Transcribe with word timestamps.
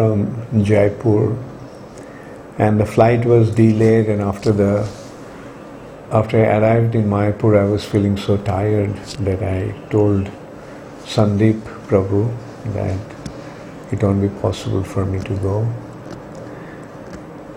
from 0.00 0.64
Jaipur, 0.64 1.36
and 2.56 2.80
the 2.80 2.86
flight 2.86 3.26
was 3.26 3.50
delayed. 3.54 4.08
And 4.08 4.22
after 4.22 4.50
the 4.50 4.88
after 6.10 6.38
I 6.44 6.56
arrived 6.58 6.94
in 6.94 7.04
Mayapur, 7.04 7.50
I 7.58 7.64
was 7.72 7.84
feeling 7.84 8.16
so 8.16 8.38
tired 8.38 8.96
that 9.26 9.42
I 9.42 9.58
told 9.90 10.30
Sandeep 11.04 11.60
Prabhu 11.90 12.22
that 12.78 13.92
it 13.92 14.02
won't 14.02 14.22
be 14.22 14.30
possible 14.40 14.82
for 14.82 15.04
me 15.04 15.20
to 15.28 15.36
go. 15.44 15.60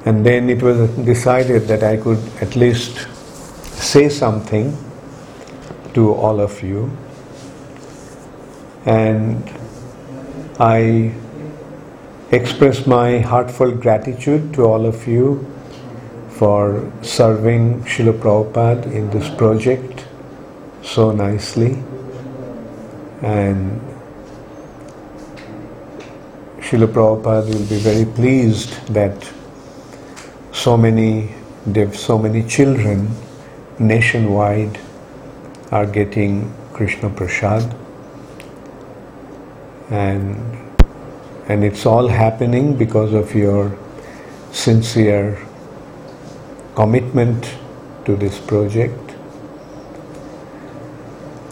And 0.05 0.25
then 0.25 0.49
it 0.49 0.62
was 0.62 0.89
decided 1.13 1.67
that 1.70 1.81
I 1.81 1.95
could 1.95 2.20
at 2.41 2.57
least 2.57 3.07
say 3.89 4.09
something 4.09 4.77
to 5.94 6.13
all 6.13 6.41
of 6.41 6.62
you. 6.62 6.91
And 8.85 9.49
I 10.59 11.13
express 12.33 12.87
my 12.87 13.19
heartfelt 13.19 13.79
gratitude 13.79 14.53
to 14.55 14.63
all 14.63 14.87
of 14.87 15.07
you 15.07 15.45
for 16.29 16.91
serving 17.03 17.83
Srila 17.83 18.13
Prabhupada 18.13 18.91
in 18.91 19.09
this 19.11 19.29
project 19.29 20.07
so 20.81 21.11
nicely. 21.11 21.77
And 23.21 23.79
Srila 26.57 26.87
Prabhupada 26.87 27.53
will 27.53 27.67
be 27.67 27.77
very 27.77 28.05
pleased 28.05 28.87
that 28.87 29.31
so 30.51 30.75
many, 30.75 31.35
so 31.93 32.17
many 32.17 32.43
children 32.47 33.11
nationwide 33.77 34.79
are 35.71 35.85
getting 35.85 36.51
Krishna 36.73 37.12
Prasad 37.12 37.75
and 39.91 40.62
and 41.48 41.63
it's 41.63 41.86
all 41.86 42.08
happening 42.08 42.76
because 42.77 43.13
of 43.13 43.36
your 43.36 43.77
sincere 44.52 45.38
commitment 46.76 47.58
to 48.05 48.16
this 48.16 48.40
project. 48.40 48.99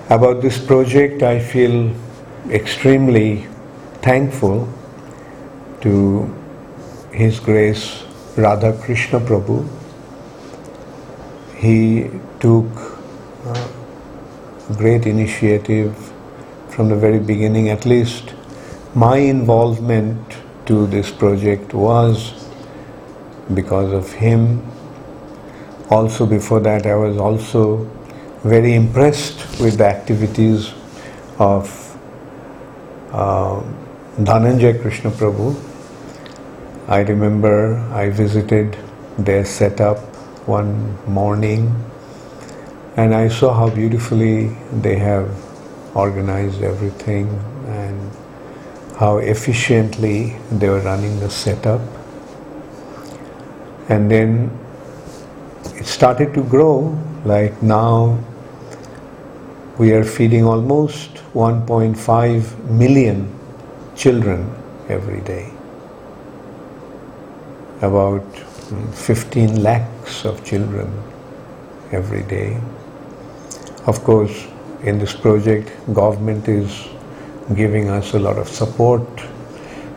About 0.10 0.42
this 0.42 0.64
project, 0.64 1.24
I 1.24 1.40
feel 1.40 1.94
extremely 2.50 3.48
thankful 4.02 4.68
to 5.82 6.36
His 7.12 7.40
Grace 7.40 8.04
Radha 8.38 8.78
Krishna 8.82 9.20
Prabhu. 9.20 9.68
He 11.58 12.10
took 12.40 12.66
uh, 13.46 13.68
great 14.78 15.06
initiative 15.06 16.12
from 16.70 16.90
the 16.90 16.96
very 16.96 17.20
beginning, 17.20 17.70
at 17.70 17.86
least 17.86 18.34
my 18.94 19.18
involvement 19.18 20.20
to 20.66 20.86
this 20.88 21.12
project 21.12 21.74
was 21.74 22.46
because 23.54 23.94
of 23.94 24.12
him. 24.12 24.62
Also, 25.90 26.26
before 26.26 26.60
that, 26.60 26.86
I 26.86 26.96
was 26.96 27.18
also 27.18 27.86
very 28.44 28.74
impressed 28.74 29.60
with 29.62 29.78
the 29.78 29.86
activities 29.86 30.74
of 31.40 31.70
uh, 33.12 33.62
Dhananjay 34.18 34.82
Krishna 34.82 35.12
Prabhu. 35.12 35.56
I 36.88 37.00
remember 37.02 37.78
I 37.94 38.10
visited 38.10 38.78
their 39.18 39.46
setup 39.46 40.00
one 40.48 40.98
morning 41.08 41.74
and 42.98 43.16
I 43.16 43.30
saw 43.30 43.54
how 43.54 43.70
beautifully 43.70 44.48
they 44.74 44.98
have 44.98 45.30
organized 45.96 46.62
everything 46.62 47.28
how 49.02 49.18
efficiently 49.18 50.36
they 50.52 50.70
were 50.70 50.80
running 50.82 51.20
the 51.20 51.28
setup. 51.28 51.82
And 53.90 54.12
then 54.12 54.52
it 55.74 55.88
started 55.88 56.36
to 56.36 56.44
grow, 56.44 56.96
like 57.26 57.64
now 57.64 58.24
we 59.80 59.92
are 59.94 60.04
feeding 60.04 60.46
almost 60.46 61.16
1.5 61.34 62.70
million 62.70 63.28
children 63.96 64.48
every 64.88 65.22
day. 65.22 65.50
About 67.82 68.24
15 68.94 69.64
lakhs 69.64 70.26
of 70.26 70.46
children 70.46 70.94
every 71.92 72.22
day. 72.22 72.62
Of 73.88 74.04
course, 74.04 74.46
in 74.84 75.00
this 75.00 75.16
project, 75.16 75.72
government 75.92 76.48
is 76.48 76.88
giving 77.56 77.90
us 77.90 78.14
a 78.14 78.20
lot 78.20 78.38
of 78.38 78.48
support. 78.48 79.08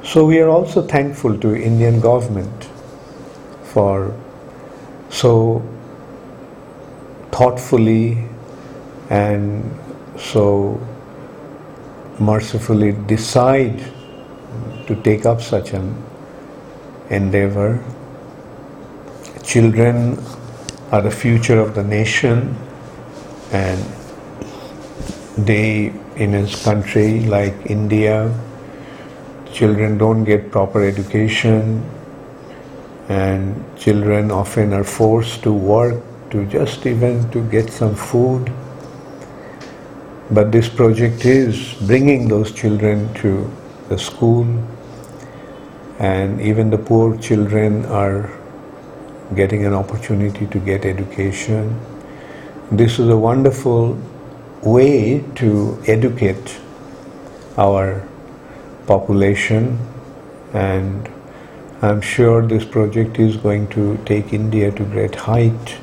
So 0.03 0.25
we 0.27 0.41
are 0.41 0.49
also 0.49 0.83
thankful 0.87 1.39
to 1.39 1.55
Indian 1.55 2.01
government 2.01 2.69
for 3.63 4.15
so 5.11 5.63
thoughtfully 7.31 8.27
and 9.11 9.79
so 10.19 10.81
mercifully 12.19 12.93
decide 13.07 13.79
to 14.87 14.95
take 15.03 15.27
up 15.27 15.41
such 15.41 15.73
an 15.73 16.03
endeavor. 17.11 17.83
Children 19.43 20.19
are 20.93 21.03
the 21.03 21.11
future 21.11 21.59
of 21.59 21.75
the 21.75 21.83
nation 21.83 22.57
and 23.53 23.83
they 25.37 25.93
in 26.17 26.33
his 26.33 26.63
country 26.65 27.21
like 27.21 27.55
India, 27.67 28.33
children 29.53 29.99
don't 29.99 30.25
get 30.25 30.51
proper 30.51 30.85
education 30.85 31.83
and 33.09 33.65
children 33.77 34.31
often 34.31 34.73
are 34.73 34.85
forced 34.85 35.43
to 35.43 35.53
work 35.53 36.03
to 36.31 36.47
just 36.47 36.87
even 36.87 37.31
to 37.31 37.43
get 37.51 37.71
some 37.71 37.95
food. 37.95 38.53
But 40.31 40.51
this 40.53 40.69
project 40.69 41.25
is 41.25 41.75
bringing 41.87 42.29
those 42.29 42.53
children 42.53 43.13
to 43.15 43.51
the 43.89 43.99
school 43.99 44.47
and 45.99 46.41
even 46.41 46.71
the 46.71 46.79
poor 46.79 47.17
children 47.19 47.85
are 47.87 48.31
getting 49.35 49.65
an 49.65 49.75
opportunity 49.75 50.47
to 50.47 50.59
get 50.59 50.85
education. 50.85 51.79
This 52.73 52.99
is 52.99 53.09
a 53.09 53.17
wonderful 53.17 53.99
way 54.65 55.23
to 55.35 55.83
educate 55.87 56.59
our 57.57 58.07
population 58.87 59.79
and 60.53 61.11
I'm 61.83 62.01
sure 62.01 62.47
this 62.47 62.65
project 62.65 63.19
is 63.19 63.37
going 63.37 63.69
to 63.69 63.99
take 64.07 64.33
India 64.33 64.71
to 64.73 64.85
great 64.85 65.15
height 65.15 65.79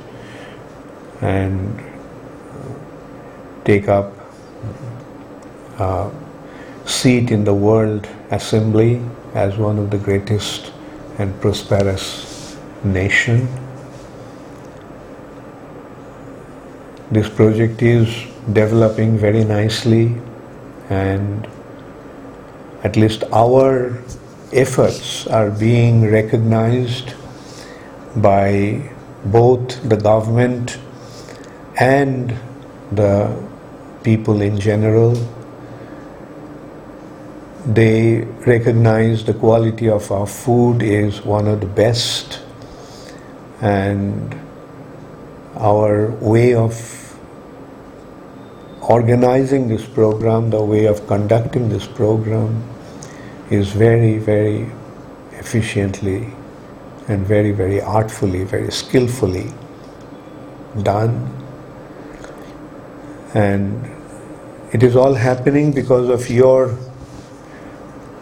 and 1.22 1.80
take 3.66 3.88
up 3.88 4.14
a 5.78 6.12
seat 6.86 7.30
in 7.30 7.44
the 7.44 7.54
World 7.54 8.08
Assembly 8.32 9.02
as 9.36 9.58
one 9.58 9.78
of 9.78 9.92
the 9.92 9.98
greatest 9.98 10.74
and 11.20 11.40
prosperous 11.40 12.58
nation. 12.84 13.48
This 17.12 17.30
project 17.30 17.82
is 17.84 18.31
developing 18.54 19.18
very 19.18 19.44
nicely 19.44 20.16
and 20.90 21.48
at 22.84 22.96
least 22.96 23.24
our 23.32 23.98
efforts 24.52 25.28
are 25.28 25.52
being 25.52 26.10
recognized 26.10 27.14
by 28.18 28.82
both 29.26 29.88
the 29.88 29.96
government 29.96 30.80
and 31.80 32.36
the 32.92 33.32
people 34.04 34.42
in 34.42 34.60
general. 34.60 35.16
They 37.66 38.22
recognize 38.46 39.24
the 39.24 39.36
quality 39.36 39.88
of 39.88 40.12
our 40.12 40.26
food 40.26 40.82
is 40.82 41.24
one 41.24 41.48
of 41.48 41.62
the 41.62 41.68
best 41.68 42.42
and 43.62 44.36
our 45.56 46.10
way 46.20 46.56
of 46.56 47.01
organizing 48.92 49.70
this 49.70 49.86
program, 49.86 50.50
the 50.50 50.62
way 50.62 50.86
of 50.86 51.08
conducting 51.08 51.70
this 51.70 51.88
program 51.88 52.62
is 53.50 53.70
very, 53.70 54.18
very 54.18 54.70
efficiently 55.40 56.28
and 57.08 57.26
very, 57.26 57.52
very 57.52 57.80
artfully, 57.80 58.44
very 58.44 58.70
skillfully 58.70 59.50
done. 60.84 61.16
And 63.34 63.90
it 64.74 64.84
is 64.84 64.98
all 64.98 65.14
happening 65.14 65.72
because 65.72 66.10
of 66.10 66.30
your 66.30 66.78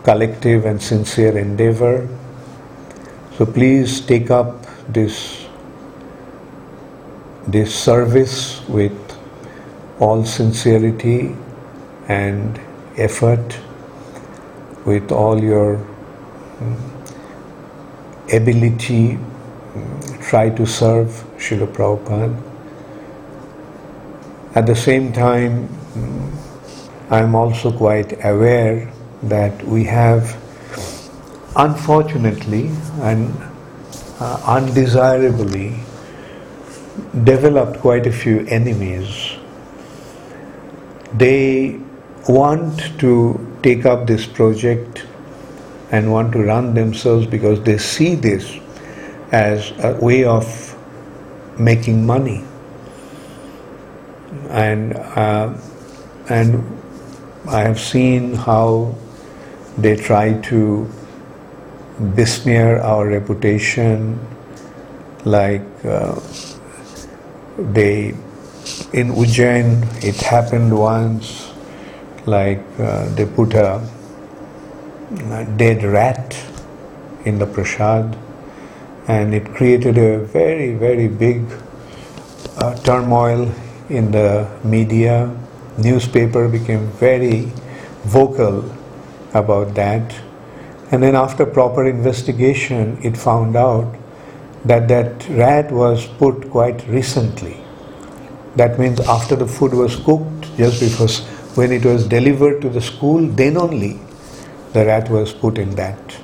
collective 0.03 0.65
and 0.65 0.79
sincere 0.79 1.35
endeavor. 1.35 2.07
So 3.37 3.45
please 3.47 4.01
take 4.01 4.29
up 4.29 4.67
this, 4.87 5.47
this 7.47 7.73
service 7.73 8.67
with 8.67 9.08
all 9.99 10.25
sincerity 10.25 11.35
and 12.07 12.59
effort 12.97 13.59
with 14.85 15.11
all 15.11 15.41
your 15.41 15.77
mm, 16.59 16.75
ability 18.33 19.17
mm, 19.17 20.29
try 20.29 20.49
to 20.49 20.65
serve 20.65 21.07
Srila 21.37 21.67
Prabhupada. 21.67 22.41
At 24.55 24.65
the 24.65 24.75
same 24.75 25.11
time, 25.13 25.67
mm, 25.67 26.31
I'm 27.11 27.35
also 27.35 27.71
quite 27.71 28.23
aware 28.23 28.91
that 29.23 29.63
we 29.63 29.83
have, 29.85 30.37
unfortunately 31.55 32.71
and 33.01 33.33
uh, 34.19 34.41
undesirably, 34.45 35.75
developed 37.23 37.79
quite 37.79 38.07
a 38.07 38.11
few 38.11 38.45
enemies. 38.47 39.38
They 41.13 41.79
want 42.27 42.99
to 42.99 43.59
take 43.63 43.85
up 43.85 44.07
this 44.07 44.25
project 44.25 45.05
and 45.91 46.11
want 46.11 46.33
to 46.33 46.43
run 46.43 46.73
themselves 46.73 47.25
because 47.25 47.61
they 47.63 47.77
see 47.77 48.15
this 48.15 48.57
as 49.31 49.71
a 49.79 49.97
way 49.99 50.23
of 50.23 50.45
making 51.59 52.05
money. 52.05 52.43
And, 54.49 54.93
uh, 54.95 55.57
and 56.29 56.79
I 57.47 57.61
have 57.61 57.79
seen 57.79 58.35
how 58.35 58.95
they 59.77 59.95
try 59.95 60.33
to 60.41 60.87
besmear 62.15 62.79
our 62.81 63.07
reputation, 63.07 64.19
like 65.25 65.63
uh, 65.83 66.19
they 67.57 68.13
in 68.93 69.11
Ujjain 69.13 70.03
it 70.03 70.15
happened 70.21 70.77
once, 70.77 71.51
like 72.25 72.63
uh, 72.79 73.07
they 73.15 73.25
put 73.25 73.53
a, 73.53 73.81
a 75.31 75.45
dead 75.57 75.83
rat 75.83 76.37
in 77.25 77.39
the 77.39 77.45
prasad, 77.45 78.17
and 79.07 79.33
it 79.33 79.45
created 79.53 79.97
a 79.97 80.19
very 80.19 80.73
very 80.73 81.07
big 81.07 81.41
uh, 82.57 82.75
turmoil 82.77 83.51
in 83.89 84.11
the 84.11 84.49
media. 84.63 85.35
Newspaper 85.77 86.47
became 86.47 86.87
very 86.99 87.51
vocal 88.03 88.65
about 89.33 89.75
that. 89.75 90.13
And 90.91 91.03
then 91.03 91.15
after 91.15 91.45
proper 91.45 91.87
investigation, 91.87 92.97
it 93.03 93.15
found 93.15 93.55
out 93.55 93.95
that 94.65 94.87
that 94.87 95.29
rat 95.29 95.71
was 95.71 96.05
put 96.05 96.49
quite 96.49 96.85
recently. 96.87 97.57
That 98.59 98.77
means 98.77 98.99
after 98.99 99.37
the 99.37 99.47
food 99.47 99.73
was 99.73 99.95
cooked, 99.95 100.53
just 100.57 100.81
because 100.81 101.19
when 101.55 101.71
it 101.71 101.85
was 101.85 102.05
delivered 102.05 102.61
to 102.63 102.69
the 102.69 102.81
school, 102.81 103.25
then 103.25 103.55
only 103.55 103.99
the 104.73 104.85
rat 104.85 105.09
was 105.09 105.31
put 105.31 105.57
in 105.57 105.75
that 105.75 106.17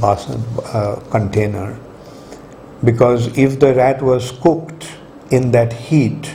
basan, 0.00 0.42
uh, 0.64 0.96
container. 1.10 1.78
Because 2.84 3.38
if 3.38 3.58
the 3.60 3.74
rat 3.74 4.02
was 4.02 4.30
cooked 4.30 4.92
in 5.30 5.52
that 5.52 5.72
heat, 5.72 6.34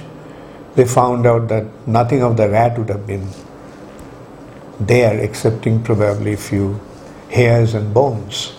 they 0.74 0.86
found 0.86 1.28
out 1.28 1.48
that 1.50 1.88
nothing 1.88 2.24
of 2.24 2.38
the 2.38 2.50
rat 2.50 2.80
would 2.80 2.90
have 2.90 3.06
been 3.06 3.30
there, 4.80 5.20
excepting 5.20 5.84
probably 5.84 6.34
a 6.34 6.38
few 6.38 6.80
hairs 7.30 7.76
and 7.76 7.94
bones. 7.94 8.54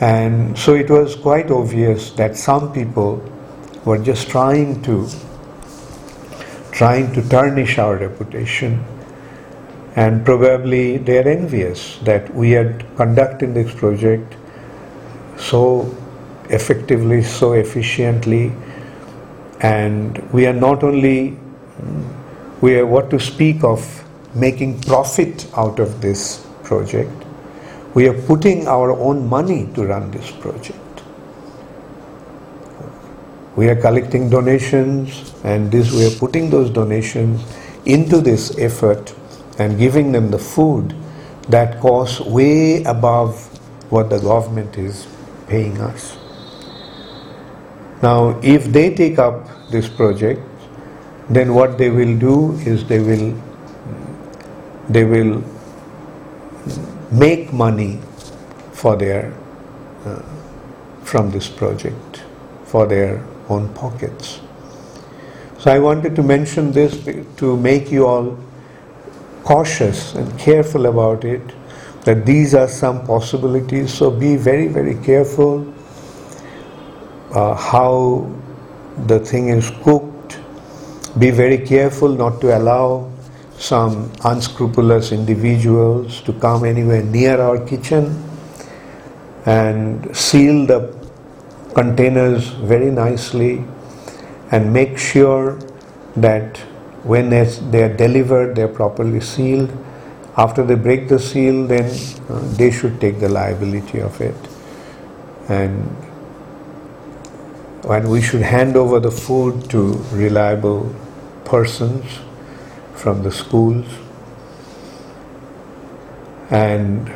And 0.00 0.56
so 0.56 0.74
it 0.74 0.88
was 0.88 1.16
quite 1.16 1.50
obvious 1.50 2.10
that 2.12 2.36
some 2.36 2.72
people 2.72 3.28
were 3.84 3.98
just 3.98 4.28
trying 4.28 4.82
to 4.82 5.08
trying 6.72 7.12
to 7.12 7.22
tarnish 7.28 7.78
our 7.78 7.96
reputation 7.96 8.82
and 9.94 10.24
probably 10.24 10.96
they 10.98 11.18
are 11.18 11.28
envious 11.28 11.98
that 11.98 12.32
we 12.34 12.54
are 12.56 12.72
conducting 12.96 13.52
this 13.52 13.74
project 13.74 14.34
so 15.36 15.94
effectively, 16.48 17.22
so 17.22 17.52
efficiently, 17.52 18.52
and 19.60 20.18
we 20.32 20.46
are 20.46 20.52
not 20.52 20.82
only 20.82 21.36
we 22.60 22.78
are 22.78 22.86
what 22.86 23.10
to 23.10 23.18
speak 23.18 23.64
of 23.64 24.04
making 24.34 24.80
profit 24.82 25.46
out 25.56 25.78
of 25.78 26.00
this 26.00 26.46
project. 26.62 27.10
We 27.94 28.08
are 28.08 28.22
putting 28.22 28.66
our 28.66 28.92
own 28.92 29.28
money 29.28 29.68
to 29.74 29.84
run 29.84 30.10
this 30.10 30.30
project. 30.30 30.78
We 33.54 33.68
are 33.68 33.76
collecting 33.76 34.30
donations 34.30 35.34
and 35.44 35.70
this 35.70 35.92
we 35.92 36.06
are 36.06 36.18
putting 36.18 36.48
those 36.48 36.70
donations 36.70 37.44
into 37.84 38.20
this 38.20 38.58
effort 38.58 39.14
and 39.58 39.78
giving 39.78 40.12
them 40.12 40.30
the 40.30 40.38
food 40.38 40.94
that 41.48 41.80
costs 41.80 42.20
way 42.20 42.82
above 42.84 43.36
what 43.90 44.08
the 44.08 44.18
government 44.18 44.78
is 44.78 45.06
paying 45.48 45.80
us. 45.80 46.16
Now, 48.02 48.40
if 48.42 48.64
they 48.64 48.94
take 48.94 49.18
up 49.18 49.46
this 49.70 49.88
project, 49.88 50.40
then 51.28 51.54
what 51.54 51.78
they 51.78 51.90
will 51.90 52.18
do 52.18 52.52
is 52.66 52.84
they 52.86 53.00
will 53.00 53.40
they 54.88 55.04
will 55.04 55.44
make 57.10 57.52
money 57.52 58.00
for 58.72 58.96
their 58.96 59.32
uh, 60.04 60.22
from 61.04 61.30
this 61.30 61.48
project 61.48 62.22
for 62.64 62.86
their 62.86 63.22
own 63.48 63.72
pockets. 63.74 64.40
So 65.58 65.70
I 65.70 65.78
wanted 65.78 66.16
to 66.16 66.22
mention 66.22 66.72
this 66.72 67.04
to 67.36 67.56
make 67.56 67.90
you 67.90 68.06
all 68.06 68.38
cautious 69.44 70.14
and 70.14 70.38
careful 70.38 70.86
about 70.86 71.24
it 71.24 71.42
that 72.04 72.26
these 72.26 72.54
are 72.54 72.68
some 72.68 73.04
possibilities 73.06 73.92
so 73.92 74.10
be 74.10 74.36
very 74.36 74.68
very 74.68 74.94
careful 75.04 75.72
uh, 77.32 77.54
how 77.54 78.30
the 79.06 79.18
thing 79.20 79.48
is 79.48 79.70
cooked 79.82 80.38
be 81.18 81.30
very 81.30 81.58
careful 81.58 82.08
not 82.08 82.40
to 82.40 82.56
allow 82.56 83.10
some 83.58 84.10
unscrupulous 84.24 85.12
individuals 85.12 86.20
to 86.22 86.32
come 86.34 86.64
anywhere 86.64 87.02
near 87.02 87.40
our 87.40 87.64
kitchen 87.66 88.06
and 89.46 90.16
seal 90.16 90.66
the 90.66 91.01
containers 91.74 92.48
very 92.48 92.90
nicely 92.90 93.64
and 94.50 94.72
make 94.72 94.98
sure 94.98 95.58
that 96.16 96.58
when 97.04 97.30
they 97.30 97.82
are 97.82 97.96
delivered 97.96 98.54
they 98.56 98.62
are 98.62 98.68
properly 98.68 99.20
sealed. 99.20 99.70
After 100.36 100.64
they 100.64 100.74
break 100.76 101.08
the 101.08 101.18
seal 101.18 101.66
then 101.66 101.90
uh, 102.30 102.40
they 102.56 102.70
should 102.70 103.00
take 103.00 103.20
the 103.20 103.28
liability 103.28 104.00
of 104.00 104.20
it 104.20 104.34
and 105.48 105.84
when 107.84 108.08
we 108.08 108.22
should 108.22 108.42
hand 108.42 108.76
over 108.76 109.00
the 109.00 109.10
food 109.10 109.68
to 109.70 109.92
reliable 110.12 110.94
persons 111.44 112.04
from 112.94 113.22
the 113.22 113.32
schools 113.32 113.86
and 116.50 117.10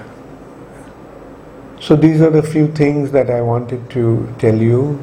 so 1.86 1.96
these 2.04 2.20
are 2.20 2.30
the 2.30 2.42
few 2.42 2.66
things 2.78 3.12
that 3.16 3.30
I 3.30 3.40
wanted 3.42 3.88
to 3.90 4.34
tell 4.38 4.56
you 4.68 4.98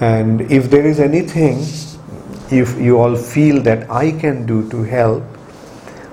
and 0.00 0.42
if 0.58 0.70
there 0.70 0.86
is 0.86 1.00
anything 1.00 1.58
if 2.50 2.74
you 2.80 2.98
all 2.98 3.16
feel 3.16 3.62
that 3.62 3.90
I 3.90 4.12
can 4.12 4.46
do 4.46 4.68
to 4.70 4.82
help 4.82 5.24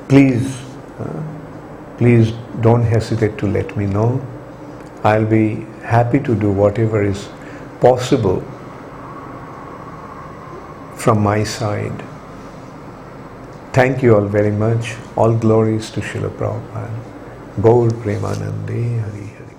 please 0.07 0.55
uh, 0.99 1.23
please 1.97 2.31
don't 2.61 2.83
hesitate 2.83 3.37
to 3.39 3.47
let 3.47 3.75
me 3.77 3.85
know 3.85 4.09
I'll 5.03 5.29
be 5.35 5.67
happy 5.83 6.19
to 6.21 6.35
do 6.35 6.51
whatever 6.51 7.03
is 7.03 7.29
possible 7.81 8.41
from 10.95 11.21
my 11.21 11.43
side 11.43 12.03
Thank 13.73 14.03
you 14.03 14.15
all 14.15 14.27
very 14.27 14.51
much. 14.51 14.95
All 15.15 15.33
glories 15.35 15.89
to 15.93 16.01
Srila 16.01 16.29
Prabhupada. 16.37 17.12
Gaur 17.59 17.89
Premanande 17.91 18.83
Hari 18.99 19.19
Hari. 19.19 19.52